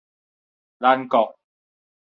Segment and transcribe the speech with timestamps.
[0.79, 1.37] 咱國